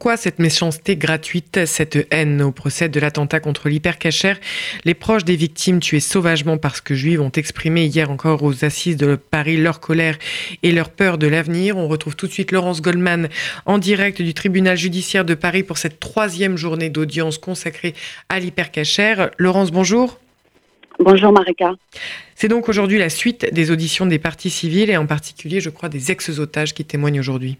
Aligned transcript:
Pourquoi 0.00 0.16
cette 0.16 0.38
méchanceté 0.38 0.96
gratuite, 0.96 1.66
cette 1.66 2.08
haine 2.10 2.40
au 2.40 2.52
procès 2.52 2.88
de 2.88 2.98
l'attentat 2.98 3.38
contre 3.38 3.68
l'hypercachère? 3.68 4.40
Les 4.86 4.94
proches 4.94 5.26
des 5.26 5.36
victimes 5.36 5.78
tuées 5.78 6.00
sauvagement 6.00 6.56
parce 6.56 6.80
que 6.80 6.94
juives 6.94 7.20
ont 7.20 7.30
exprimé 7.32 7.84
hier 7.84 8.10
encore 8.10 8.42
aux 8.42 8.64
assises 8.64 8.96
de 8.96 9.16
Paris 9.16 9.58
leur 9.58 9.78
colère 9.78 10.16
et 10.62 10.72
leur 10.72 10.88
peur 10.88 11.18
de 11.18 11.26
l'avenir. 11.26 11.76
On 11.76 11.86
retrouve 11.86 12.16
tout 12.16 12.26
de 12.26 12.32
suite 12.32 12.50
Laurence 12.50 12.80
Goldman 12.80 13.28
en 13.66 13.76
direct 13.76 14.22
du 14.22 14.32
tribunal 14.32 14.78
judiciaire 14.78 15.26
de 15.26 15.34
Paris 15.34 15.64
pour 15.64 15.76
cette 15.76 16.00
troisième 16.00 16.56
journée 16.56 16.88
d'audience 16.88 17.36
consacrée 17.36 17.94
à 18.30 18.40
l'hypercachère. 18.40 19.30
Laurence, 19.36 19.70
bonjour. 19.70 20.18
Bonjour 20.98 21.30
Marika. 21.30 21.74
C'est 22.34 22.48
donc 22.48 22.70
aujourd'hui 22.70 22.96
la 22.96 23.10
suite 23.10 23.52
des 23.52 23.70
auditions 23.70 24.06
des 24.06 24.18
parties 24.18 24.48
civiles 24.48 24.88
et 24.88 24.96
en 24.96 25.04
particulier, 25.04 25.60
je 25.60 25.68
crois, 25.68 25.90
des 25.90 26.10
ex-otages 26.10 26.72
qui 26.72 26.86
témoignent 26.86 27.20
aujourd'hui. 27.20 27.58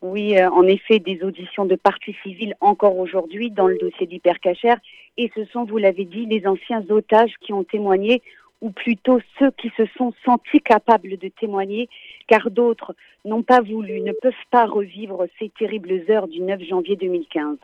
Oui, 0.00 0.38
euh, 0.38 0.48
en 0.50 0.62
effet, 0.64 1.00
des 1.00 1.22
auditions 1.24 1.64
de 1.64 1.74
parties 1.74 2.14
civiles 2.22 2.54
encore 2.60 2.98
aujourd'hui 2.98 3.50
dans 3.50 3.66
le 3.66 3.78
dossier 3.78 4.06
d'hypercachère. 4.06 4.78
Et 5.16 5.30
ce 5.34 5.44
sont, 5.46 5.64
vous 5.64 5.78
l'avez 5.78 6.04
dit, 6.04 6.26
les 6.26 6.46
anciens 6.46 6.84
otages 6.88 7.34
qui 7.40 7.52
ont 7.52 7.64
témoigné, 7.64 8.22
ou 8.60 8.70
plutôt 8.70 9.18
ceux 9.38 9.50
qui 9.52 9.70
se 9.76 9.84
sont 9.96 10.12
sentis 10.24 10.60
capables 10.60 11.16
de 11.16 11.28
témoigner, 11.28 11.88
car 12.28 12.50
d'autres 12.50 12.94
n'ont 13.24 13.42
pas 13.42 13.60
voulu, 13.60 14.00
ne 14.00 14.12
peuvent 14.12 14.32
pas 14.50 14.66
revivre 14.66 15.26
ces 15.38 15.48
terribles 15.50 16.04
heures 16.08 16.28
du 16.28 16.40
9 16.40 16.62
janvier 16.62 16.96
2015. 16.96 17.56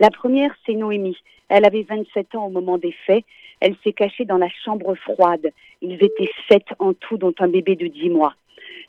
La 0.00 0.10
première, 0.10 0.54
c'est 0.66 0.74
Noémie. 0.74 1.18
Elle 1.48 1.64
avait 1.64 1.82
27 1.82 2.34
ans 2.34 2.46
au 2.46 2.50
moment 2.50 2.78
des 2.78 2.94
faits. 3.06 3.24
Elle 3.60 3.76
s'est 3.82 3.92
cachée 3.92 4.24
dans 4.24 4.38
la 4.38 4.48
chambre 4.64 4.94
froide. 4.94 5.50
Ils 5.82 6.02
étaient 6.02 6.30
sept 6.50 6.66
en 6.78 6.92
tout, 6.92 7.16
dont 7.16 7.34
un 7.38 7.48
bébé 7.48 7.76
de 7.76 7.86
dix 7.86 8.10
mois. 8.10 8.34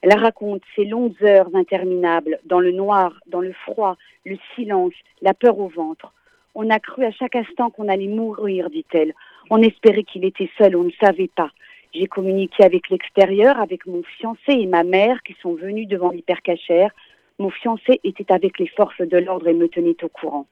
Elle 0.01 0.17
raconte 0.17 0.63
ces 0.75 0.85
longues 0.85 1.23
heures 1.23 1.49
interminables, 1.53 2.39
dans 2.45 2.59
le 2.59 2.71
noir, 2.71 3.13
dans 3.27 3.41
le 3.41 3.53
froid, 3.53 3.97
le 4.25 4.37
silence, 4.55 4.93
la 5.21 5.33
peur 5.33 5.59
au 5.59 5.67
ventre. 5.67 6.11
On 6.55 6.69
a 6.69 6.79
cru 6.79 7.05
à 7.05 7.11
chaque 7.11 7.35
instant 7.35 7.69
qu'on 7.69 7.87
allait 7.87 8.07
mourir, 8.07 8.69
dit-elle. 8.69 9.13
On 9.49 9.61
espérait 9.61 10.03
qu'il 10.03 10.25
était 10.25 10.49
seul, 10.57 10.75
on 10.75 10.83
ne 10.83 10.91
savait 10.99 11.29
pas. 11.33 11.51
J'ai 11.93 12.07
communiqué 12.07 12.63
avec 12.63 12.89
l'extérieur, 12.89 13.59
avec 13.59 13.85
mon 13.85 14.01
fiancé 14.17 14.53
et 14.53 14.65
ma 14.65 14.83
mère 14.83 15.21
qui 15.23 15.35
sont 15.41 15.53
venus 15.53 15.87
devant 15.87 16.09
l'hypercachère. 16.09 16.91
Mon 17.37 17.49
fiancé 17.49 17.99
était 18.03 18.31
avec 18.31 18.59
les 18.59 18.67
forces 18.67 19.01
de 19.01 19.17
l'ordre 19.17 19.47
et 19.47 19.53
me 19.53 19.67
tenait 19.67 20.03
au 20.03 20.09
courant. 20.09 20.47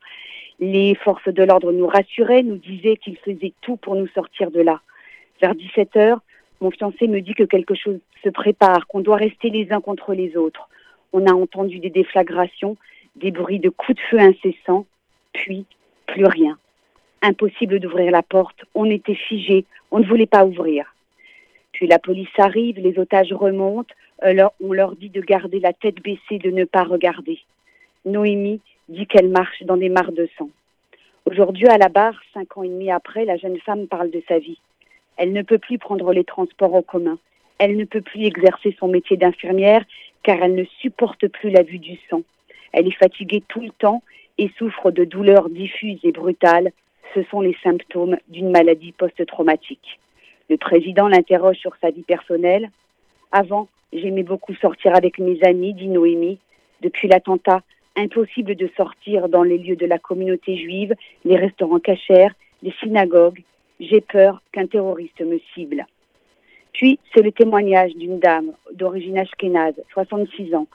Les 0.59 0.95
forces 0.95 1.29
de 1.29 1.43
l'ordre 1.43 1.71
nous 1.71 1.87
rassuraient, 1.87 2.43
nous 2.43 2.57
disaient 2.57 2.97
qu'ils 2.97 3.17
faisaient 3.17 3.53
tout 3.61 3.77
pour 3.77 3.95
nous 3.95 4.07
sortir 4.09 4.51
de 4.51 4.61
là. 4.61 4.81
Vers 5.41 5.55
17 5.55 5.95
heures, 5.95 6.21
mon 6.61 6.71
fiancé 6.71 7.07
me 7.07 7.21
dit 7.21 7.33
que 7.33 7.43
quelque 7.43 7.75
chose 7.75 7.99
se 8.23 8.29
prépare, 8.29 8.87
qu'on 8.87 8.99
doit 9.01 9.17
rester 9.17 9.49
les 9.49 9.71
uns 9.71 9.81
contre 9.81 10.13
les 10.13 10.35
autres. 10.35 10.69
On 11.13 11.25
a 11.25 11.33
entendu 11.33 11.79
des 11.79 11.89
déflagrations, 11.89 12.77
des 13.15 13.31
bruits 13.31 13.59
de 13.59 13.69
coups 13.69 13.97
de 13.97 14.03
feu 14.09 14.19
incessants, 14.19 14.85
puis 15.33 15.65
plus 16.05 16.25
rien. 16.25 16.57
Impossible 17.21 17.79
d'ouvrir 17.79 18.11
la 18.11 18.23
porte, 18.23 18.65
on 18.75 18.85
était 18.85 19.15
figés, 19.15 19.65
on 19.91 19.99
ne 19.99 20.05
voulait 20.05 20.25
pas 20.25 20.45
ouvrir. 20.45 20.93
Puis 21.71 21.87
la 21.87 21.99
police 21.99 22.27
arrive, 22.37 22.79
les 22.79 22.97
otages 22.99 23.33
remontent, 23.33 23.93
alors 24.21 24.53
on 24.61 24.73
leur 24.73 24.95
dit 24.95 25.09
de 25.09 25.21
garder 25.21 25.59
la 25.59 25.73
tête 25.73 26.01
baissée, 26.01 26.39
de 26.39 26.51
ne 26.51 26.65
pas 26.65 26.83
regarder. 26.83 27.39
Noémie 28.05 28.61
dit 28.89 29.07
qu'elle 29.07 29.29
marche 29.29 29.63
dans 29.63 29.77
des 29.77 29.89
mares 29.89 30.11
de 30.11 30.27
sang. 30.37 30.49
Aujourd'hui, 31.25 31.67
à 31.67 31.77
la 31.77 31.89
barre, 31.89 32.19
cinq 32.33 32.57
ans 32.57 32.63
et 32.63 32.69
demi 32.69 32.89
après, 32.91 33.23
la 33.23 33.37
jeune 33.37 33.59
femme 33.59 33.87
parle 33.87 34.09
de 34.09 34.21
sa 34.27 34.39
vie. 34.39 34.59
Elle 35.19 35.33
ne 35.33 35.41
peut 35.41 35.57
plus 35.57 35.77
prendre 35.77 36.13
les 36.13 36.23
transports 36.23 36.73
en 36.73 36.81
commun. 36.81 37.17
Elle 37.57 37.75
ne 37.75 37.83
peut 37.83 38.01
plus 38.01 38.23
exercer 38.23 38.73
son 38.79 38.87
métier 38.87 39.17
d'infirmière 39.17 39.83
car 40.23 40.41
elle 40.41 40.55
ne 40.55 40.63
supporte 40.79 41.27
plus 41.27 41.49
la 41.49 41.61
vue 41.61 41.77
du 41.77 41.97
sang. 42.09 42.21
Elle 42.71 42.87
est 42.87 42.97
fatiguée 42.97 43.43
tout 43.49 43.59
le 43.59 43.71
temps 43.71 44.01
et 44.37 44.49
souffre 44.57 44.91
de 44.91 45.03
douleurs 45.03 45.49
diffuses 45.49 45.99
et 46.03 46.13
brutales. 46.13 46.71
Ce 47.13 47.21
sont 47.23 47.41
les 47.41 47.57
symptômes 47.61 48.15
d'une 48.29 48.49
maladie 48.49 48.93
post-traumatique. 48.93 49.99
Le 50.49 50.55
président 50.55 51.09
l'interroge 51.09 51.57
sur 51.57 51.75
sa 51.81 51.91
vie 51.91 52.03
personnelle. 52.03 52.69
Avant, 53.33 53.67
j'aimais 53.91 54.23
beaucoup 54.23 54.55
sortir 54.55 54.95
avec 54.95 55.19
mes 55.19 55.43
amis, 55.43 55.73
dit 55.73 55.89
Noémie. 55.89 56.39
Depuis 56.81 57.09
l'attentat, 57.09 57.61
impossible 57.97 58.55
de 58.55 58.69
sortir 58.77 59.27
dans 59.27 59.43
les 59.43 59.57
lieux 59.57 59.75
de 59.75 59.85
la 59.85 59.99
communauté 59.99 60.55
juive, 60.55 60.95
les 61.25 61.35
restaurants 61.35 61.79
cachers, 61.79 62.29
les 62.63 62.73
synagogues. 62.79 63.43
J'ai 63.79 64.01
peur 64.01 64.41
qu'un 64.51 64.67
terroriste 64.67 65.21
me 65.21 65.39
cible. 65.53 65.85
Puis, 66.73 66.99
c'est 67.13 67.21
le 67.21 67.31
témoignage 67.31 67.95
d'une 67.95 68.19
dame 68.19 68.53
d'origine 68.73 69.17
ashkénaze, 69.17 69.81
66 69.93 70.53
ans. 70.55 70.67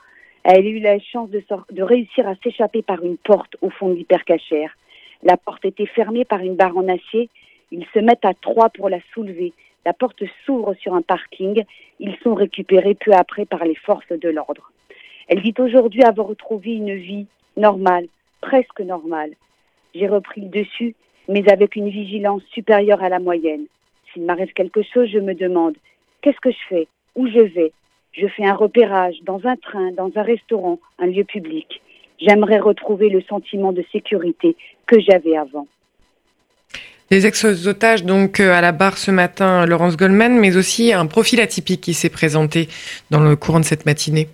Elle 0.43 0.67
a 0.67 0.69
eu 0.69 0.79
la 0.79 0.99
chance 0.99 1.31
de, 1.31 1.43
de 1.71 1.83
réussir 1.83 2.29
à 2.29 2.35
s'échapper 2.37 2.83
par 2.83 3.03
une 3.05 3.17
porte 3.17 3.57
au 3.63 3.71
fond 3.71 3.89
de 3.89 3.95
l'hypercachère. 3.95 4.77
La 5.23 5.37
porte 5.37 5.65
était 5.65 5.87
fermée 5.87 6.25
par 6.25 6.41
une 6.41 6.57
barre 6.57 6.77
en 6.77 6.89
acier. 6.89 7.31
Ils 7.71 7.87
se 7.95 7.99
mettent 7.99 8.25
à 8.25 8.35
trois 8.35 8.69
pour 8.69 8.89
la 8.89 8.99
soulever. 9.15 9.53
La 9.87 9.93
porte 9.93 10.23
s'ouvre 10.45 10.75
sur 10.75 10.95
un 10.95 11.03
parking. 11.03 11.65
Ils 12.01 12.17
sont 12.23 12.35
récupérés 12.35 12.95
peu 12.95 13.13
après 13.13 13.47
par 13.47 13.65
les 13.65 13.75
forces 13.75 14.13
de 14.13 14.29
l'ordre. 14.29 14.71
Elle 15.29 15.43
dit 15.43 15.55
aujourd'hui 15.59 16.03
avoir 16.03 16.27
retrouvé 16.27 16.73
une 16.73 16.95
vie 16.95 17.27
normale, 17.57 18.07
presque 18.41 18.81
normale. 18.81 19.33
J'ai 19.95 20.09
repris 20.09 20.43
le 20.43 20.49
dessus, 20.49 20.95
mais 21.29 21.49
avec 21.51 21.77
une 21.77 21.89
vigilance 21.89 22.43
supérieure 22.53 23.03
à 23.03 23.09
la 23.09 23.19
moyenne. 23.19 23.65
S'il 24.13 24.25
m'arrive 24.25 24.53
quelque 24.53 24.83
chose, 24.83 25.09
je 25.13 25.19
me 25.19 25.35
demande 25.35 25.75
qu'est-ce 26.23 26.41
que 26.41 26.51
je 26.51 26.67
fais, 26.69 26.89
où 27.15 27.27
je 27.27 27.41
vais? 27.41 27.73
Je 28.13 28.27
fais 28.29 28.47
un 28.47 28.55
repérage 28.55 29.17
dans 29.25 29.41
un 29.45 29.57
train, 29.57 29.91
dans 29.93 30.11
un 30.15 30.23
restaurant, 30.23 30.79
un 30.99 31.07
lieu 31.07 31.25
public. 31.25 31.81
J'aimerais 32.21 32.61
retrouver 32.61 33.09
le 33.09 33.23
sentiment 33.23 33.73
de 33.73 33.85
sécurité 33.91 34.57
que 34.87 35.01
j'avais 35.01 35.37
avant. 35.37 35.67
Les 37.11 37.27
ex-otages, 37.27 38.05
donc, 38.05 38.41
euh, 38.41 38.53
à 38.53 38.61
la 38.61 38.73
barre 38.73 38.97
ce 38.97 39.11
matin, 39.11 39.67
Laurence 39.67 39.97
Goldman, 39.97 40.39
mais 40.39 40.57
aussi 40.57 40.93
un 40.93 41.07
profil 41.07 41.41
atypique 41.41 41.83
qui 41.83 41.93
s'est 41.93 42.09
présenté 42.09 42.69
dans 43.11 43.21
le 43.21 43.37
courant 43.37 43.61
de 43.61 43.65
cette 43.65 43.85
matinée. 43.85 44.29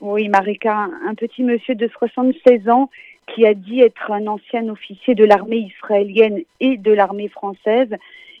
Oui, 0.00 0.28
Marika, 0.28 0.88
un 1.08 1.14
petit 1.16 1.42
monsieur 1.42 1.74
de 1.74 1.88
76 1.88 2.68
ans 2.68 2.88
qui 3.34 3.44
a 3.44 3.54
dit 3.54 3.80
être 3.80 4.12
un 4.12 4.28
ancien 4.28 4.68
officier 4.68 5.16
de 5.16 5.24
l'armée 5.24 5.72
israélienne 5.74 6.42
et 6.60 6.76
de 6.76 6.92
l'armée 6.92 7.26
française. 7.26 7.92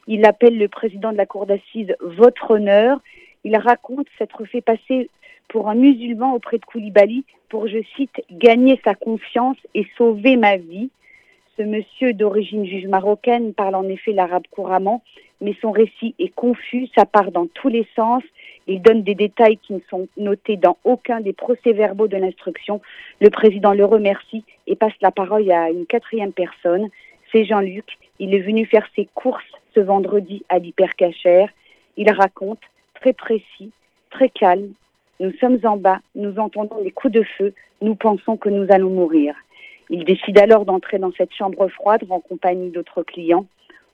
Il 0.06 0.24
appelle 0.24 0.56
le 0.56 0.68
président 0.68 1.10
de 1.10 1.16
la 1.16 1.26
cour 1.26 1.46
d'assises 1.46 1.96
votre 2.00 2.52
honneur. 2.52 3.00
Il 3.42 3.56
raconte 3.56 4.06
s'être 4.18 4.44
fait 4.44 4.60
passer 4.60 5.10
pour 5.48 5.68
un 5.68 5.74
musulman 5.74 6.32
auprès 6.32 6.58
de 6.58 6.64
Koulibaly 6.64 7.24
pour, 7.48 7.66
je 7.66 7.82
cite, 7.96 8.22
gagner 8.30 8.80
sa 8.84 8.94
confiance 8.94 9.56
et 9.74 9.84
sauver 9.96 10.36
ma 10.36 10.58
vie. 10.58 10.90
Ce 11.58 11.62
monsieur 11.64 12.12
d'origine 12.12 12.64
juge 12.64 12.86
marocaine 12.86 13.52
parle 13.52 13.74
en 13.74 13.88
effet 13.88 14.12
l'arabe 14.12 14.44
couramment, 14.50 15.02
mais 15.40 15.56
son 15.60 15.72
récit 15.72 16.14
est 16.18 16.32
confus, 16.32 16.88
ça 16.94 17.04
part 17.04 17.32
dans 17.32 17.46
tous 17.46 17.68
les 17.68 17.86
sens 17.96 18.22
il 18.68 18.82
donne 18.82 19.02
des 19.02 19.14
détails 19.14 19.56
qui 19.56 19.72
ne 19.72 19.80
sont 19.88 20.08
notés 20.18 20.58
dans 20.58 20.76
aucun 20.84 21.20
des 21.20 21.32
procès-verbaux 21.32 22.06
de 22.06 22.18
l'instruction. 22.18 22.82
Le 23.18 23.30
président 23.30 23.72
le 23.72 23.84
remercie 23.86 24.44
et 24.66 24.76
passe 24.76 24.92
la 25.00 25.10
parole 25.10 25.50
à 25.50 25.70
une 25.70 25.86
quatrième 25.86 26.32
personne. 26.32 26.88
C'est 27.32 27.46
Jean-Luc. 27.46 27.86
Il 28.18 28.34
est 28.34 28.40
venu 28.40 28.66
faire 28.66 28.86
ses 28.94 29.08
courses 29.14 29.42
ce 29.74 29.80
vendredi 29.80 30.44
à 30.50 30.58
l'hypercachère. 30.58 31.48
Il 31.96 32.12
raconte, 32.12 32.60
très 32.94 33.14
précis, 33.14 33.70
très 34.10 34.28
calme. 34.28 34.72
Nous 35.18 35.32
sommes 35.40 35.58
en 35.64 35.78
bas, 35.78 36.00
nous 36.14 36.38
entendons 36.38 36.82
des 36.82 36.90
coups 36.90 37.14
de 37.14 37.22
feu, 37.22 37.54
nous 37.80 37.94
pensons 37.94 38.36
que 38.36 38.50
nous 38.50 38.66
allons 38.70 38.90
mourir. 38.90 39.34
Il 39.90 40.04
décide 40.04 40.38
alors 40.38 40.64
d'entrer 40.64 40.98
dans 40.98 41.12
cette 41.12 41.32
chambre 41.32 41.68
froide 41.68 42.04
en 42.10 42.20
compagnie 42.20 42.70
d'autres 42.70 43.02
clients. 43.02 43.46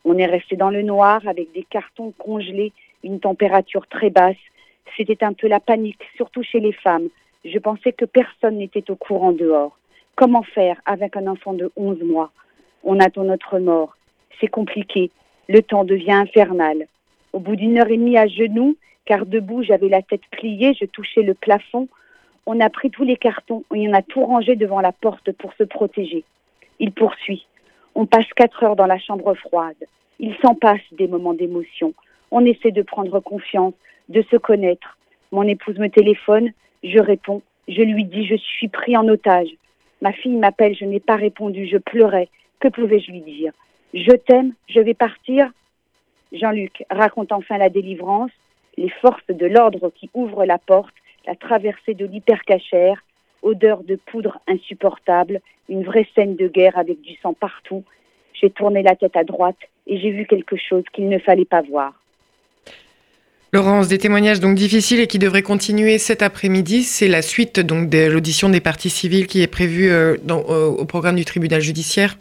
On 0.05 0.19
est 0.19 0.27
resté 0.27 0.57
dans 0.57 0.71
le 0.71 0.83
noir 0.83 1.23
avec 1.27 1.53
des 1.53 1.63
cartons 1.63 2.13
congelés, 2.19 2.73
une 3.03 3.21
température 3.21 3.87
très 3.87 4.11
basse 4.11 4.37
c'était 4.97 5.25
un 5.25 5.33
peu 5.33 5.49
la 5.49 5.61
panique, 5.61 6.03
surtout 6.17 6.43
chez 6.43 6.61
les 6.61 6.73
femmes. 6.73 7.09
Je 7.45 7.59
pensais 7.59 7.93
que 7.93 8.05
personne 8.05 8.59
n'était 8.59 8.91
au 8.91 8.97
courant 8.97 9.33
dehors. 9.33 9.77
Comment 10.15 10.43
faire 10.43 10.81
avec 10.87 11.17
un 11.17 11.27
enfant 11.27 11.53
de 11.53 11.71
11 11.77 12.03
mois? 12.03 12.31
On 12.85 13.01
attend 13.01 13.25
notre 13.25 13.59
mort. 13.59 13.97
C'est 14.41 14.49
compliqué. 14.49 15.11
Le 15.49 15.63
temps 15.63 15.85
devient 15.85 16.13
infernal. 16.13 16.87
Au 17.33 17.41
bout 17.41 17.57
d'une 17.57 17.79
heure 17.79 17.91
et 17.91 17.97
demie 17.97 18.17
à 18.17 18.29
genoux, 18.29 18.77
car 19.05 19.27
debout 19.27 19.63
j'avais 19.63 19.89
la 19.89 20.03
tête 20.03 20.23
pliée, 20.31 20.75
je 20.81 20.87
touchais 20.87 21.23
le 21.23 21.35
plafond, 21.35 21.89
on 22.47 22.61
a 22.61 22.71
pris 22.71 22.91
tous 22.91 23.05
les 23.05 23.17
cartons 23.17 23.65
et 23.75 23.89
on 23.89 23.93
a 23.93 24.03
tout 24.03 24.25
rangé 24.25 24.57
devant 24.57 24.81
la 24.81 24.93
porte 24.93 25.33
pour 25.33 25.53
se 25.55 25.65
protéger. 25.65 26.25
Il 26.79 26.93
poursuit. 26.93 27.47
On 27.95 28.07
passe 28.07 28.27
quatre 28.35 28.63
heures 28.63 28.77
dans 28.77 28.87
la 28.87 28.99
chambre 28.99 29.35
froide. 29.35 29.77
Il 30.19 30.35
s'en 30.43 30.55
passe 30.55 30.83
des 30.93 31.09
moments 31.09 31.35
d'émotion. 31.35 31.95
On 32.31 32.45
essaie 32.45 32.73
de 32.73 32.83
prendre 32.83 33.21
confiance, 33.21 33.75
de 34.09 34.23
se 34.31 34.37
connaître. 34.37 34.99
Mon 35.33 35.45
épouse 35.45 35.79
me 35.79 35.89
téléphone, 35.89 36.53
je 36.83 36.99
réponds, 36.99 37.43
je 37.69 37.83
lui 37.83 38.05
dis 38.05 38.27
je 38.27 38.37
suis 38.37 38.69
pris 38.69 38.97
en 38.97 39.09
otage. 39.09 39.49
Ma 40.03 40.13
fille 40.13 40.37
m'appelle, 40.37 40.75
je 40.75 40.85
n'ai 40.85 41.01
pas 41.01 41.17
répondu, 41.17 41.67
je 41.67 41.79
pleurais. 41.79 42.29
Que 42.61 42.69
pouvais-je 42.69 43.11
lui 43.11 43.21
dire? 43.21 43.53
Je 43.95 44.11
t'aime, 44.13 44.53
je 44.69 44.81
vais 44.81 44.95
partir. 44.95 45.51
Jean-Luc 46.33 46.85
raconte 46.91 47.33
enfin 47.33 47.59
la 47.59 47.69
délivrance, 47.69 48.33
les 48.77 48.89
forces 48.89 49.27
de 49.29 49.47
l'ordre 49.47 49.91
qui 49.95 50.11
ouvrent 50.15 50.45
la 50.45 50.59
porte, 50.59 50.95
la 51.27 51.35
traversée 51.35 51.95
de 51.95 52.07
l'hypercachère. 52.07 53.03
odeur 53.43 53.83
de 53.85 53.97
poudre 53.97 54.39
insupportable, 54.47 55.41
une 55.69 55.85
vraie 55.85 56.07
scène 56.15 56.35
de 56.37 56.49
guerre 56.49 56.79
avec 56.79 57.01
du 57.03 57.15
sang 57.23 57.35
partout. 57.35 57.85
J'ai 58.33 58.49
tourné 58.51 58.83
la 58.83 58.97
tête 58.97 59.17
à 59.17 59.25
droite 59.25 59.59
et 59.87 59.99
j'ai 59.99 60.11
vu 60.11 60.27
quelque 60.27 60.57
chose 60.57 60.85
qu'il 60.93 61.09
ne 61.11 61.19
fallait 61.19 61.45
pas 61.45 61.61
voir. 61.61 61.93
Laurence, 63.53 63.87
des 63.87 63.99
témoignages 63.99 64.41
donc 64.41 64.57
difficiles 64.57 64.99
et 64.99 65.07
qui 65.07 65.21
devraient 65.21 65.43
continuer 65.43 65.99
cet 65.99 66.23
après-midi. 66.23 66.83
C'est 66.83 67.07
la 67.07 67.23
suite 67.23 67.61
donc 67.61 67.89
de 67.89 68.11
l'audition 68.11 68.49
des 68.49 68.61
parties 68.61 68.91
civiles 68.91 69.29
qui 69.29 69.43
est 69.43 69.47
prévue 69.47 69.93
euh, 69.93 70.17
euh, 70.29 70.67
au 70.67 70.85
programme 70.87 71.15
du 71.15 71.25
tribunal 71.25 71.61
judiciaire. 71.61 72.17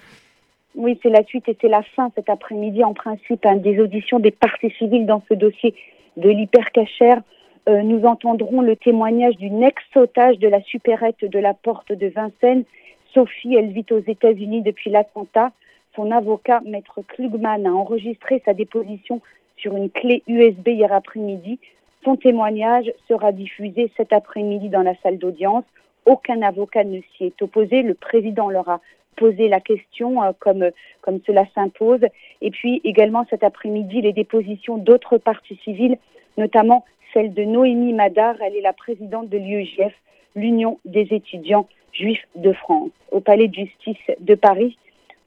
Oui, 0.75 0.99
c'est 1.01 1.09
la 1.09 1.23
suite 1.23 1.47
et 1.49 1.57
c'est 1.59 1.69
la 1.69 1.83
fin 1.95 2.11
cet 2.15 2.29
après-midi 2.29 2.83
en 2.83 2.93
principe 2.93 3.45
hein, 3.45 3.55
des 3.55 3.79
auditions 3.79 4.19
des 4.19 4.31
parties 4.31 4.71
civiles 4.77 5.05
dans 5.07 5.23
ce 5.29 5.33
dossier 5.33 5.73
de 6.17 6.29
l'hypercachère. 6.29 7.21
Euh, 7.69 7.81
nous 7.81 8.05
entendrons 8.05 8.61
le 8.61 8.75
témoignage 8.75 9.37
d'une 9.37 9.63
ex-otage 9.63 10.37
de 10.37 10.49
la 10.49 10.61
supérette 10.61 11.23
de 11.23 11.39
la 11.39 11.53
porte 11.53 11.93
de 11.93 12.07
Vincennes. 12.07 12.65
Sophie, 13.13 13.55
elle 13.55 13.71
vit 13.71 13.85
aux 13.91 14.01
États-Unis 14.05 14.61
depuis 14.61 14.89
l'attentat. 14.89 15.51
Son 15.95 16.11
avocat, 16.11 16.61
maître 16.65 17.01
Klugman, 17.07 17.65
a 17.65 17.71
enregistré 17.71 18.41
sa 18.43 18.53
déposition 18.53 19.21
sur 19.55 19.77
une 19.77 19.89
clé 19.89 20.23
USB 20.27 20.69
hier 20.69 20.91
après-midi. 20.91 21.59
Son 22.03 22.17
témoignage 22.17 22.91
sera 23.07 23.31
diffusé 23.31 23.91
cet 23.95 24.11
après-midi 24.11 24.67
dans 24.67 24.81
la 24.81 24.95
salle 25.01 25.17
d'audience. 25.17 25.63
Aucun 26.05 26.41
avocat 26.41 26.83
ne 26.83 26.99
s'y 27.15 27.25
est 27.25 27.41
opposé. 27.41 27.81
Le 27.81 27.93
président 27.93 28.49
leur 28.49 28.67
a 28.67 28.81
posé 29.15 29.47
la 29.47 29.59
question 29.59 30.23
euh, 30.23 30.31
comme, 30.39 30.69
comme 31.01 31.19
cela 31.25 31.45
s'impose. 31.55 32.01
Et 32.41 32.51
puis 32.51 32.81
également 32.83 33.25
cet 33.29 33.43
après-midi, 33.43 34.01
les 34.01 34.13
dépositions 34.13 34.77
d'autres 34.77 35.17
parties 35.17 35.59
civiles, 35.63 35.97
notamment 36.37 36.85
celle 37.13 37.33
de 37.33 37.43
Noémie 37.43 37.93
Madar. 37.93 38.35
Elle 38.41 38.55
est 38.55 38.61
la 38.61 38.73
présidente 38.73 39.29
de 39.29 39.37
l'UEJF, 39.37 39.93
l'Union 40.35 40.79
des 40.85 41.07
étudiants 41.11 41.67
juifs 41.91 42.27
de 42.35 42.51
France, 42.53 42.89
au 43.11 43.19
Palais 43.19 43.47
de 43.47 43.55
justice 43.55 44.11
de 44.19 44.35
Paris. 44.35 44.77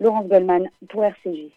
Laurence 0.00 0.28
Goldman 0.28 0.68
pour 0.88 1.04
RCJ. 1.04 1.50